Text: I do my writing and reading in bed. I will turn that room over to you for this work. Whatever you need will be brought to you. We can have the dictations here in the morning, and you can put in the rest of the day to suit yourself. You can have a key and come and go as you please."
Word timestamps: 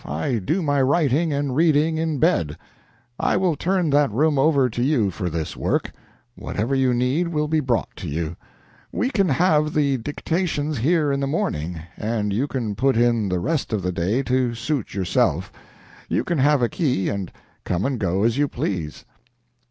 I 0.03 0.39
do 0.39 0.63
my 0.63 0.81
writing 0.81 1.31
and 1.31 1.55
reading 1.55 1.99
in 1.99 2.17
bed. 2.17 2.57
I 3.19 3.37
will 3.37 3.55
turn 3.55 3.91
that 3.91 4.09
room 4.09 4.39
over 4.39 4.67
to 4.67 4.81
you 4.81 5.11
for 5.11 5.29
this 5.29 5.55
work. 5.55 5.91
Whatever 6.33 6.73
you 6.73 6.91
need 6.91 7.27
will 7.27 7.47
be 7.47 7.59
brought 7.59 7.95
to 7.97 8.09
you. 8.09 8.35
We 8.91 9.11
can 9.11 9.29
have 9.29 9.75
the 9.75 9.97
dictations 9.97 10.79
here 10.79 11.11
in 11.11 11.19
the 11.19 11.27
morning, 11.27 11.79
and 11.97 12.33
you 12.33 12.47
can 12.47 12.73
put 12.73 12.97
in 12.97 13.29
the 13.29 13.39
rest 13.39 13.71
of 13.73 13.83
the 13.83 13.91
day 13.91 14.23
to 14.23 14.55
suit 14.55 14.95
yourself. 14.95 15.51
You 16.09 16.23
can 16.23 16.39
have 16.39 16.63
a 16.63 16.67
key 16.69 17.07
and 17.07 17.31
come 17.63 17.85
and 17.85 17.99
go 17.99 18.23
as 18.23 18.39
you 18.39 18.47
please." 18.47 19.05